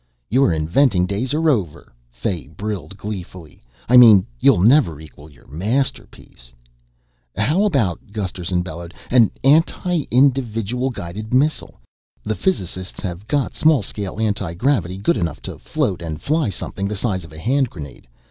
[0.31, 3.61] "Your inventing days are over," Fay brilled gleefully.
[3.87, 6.51] "I mean, you'll never equal your masterpiece."
[7.37, 11.79] "How about," Gusterson bellowed, "an anti individual guided missile?
[12.23, 16.95] The physicists have got small scale antigravity good enough to float and fly something the
[16.95, 18.07] size of a hand grenade.